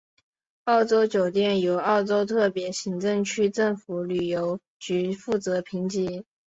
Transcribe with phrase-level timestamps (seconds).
[0.63, 6.25] 澳门酒店由澳门特别行政区政府旅游局负责评级。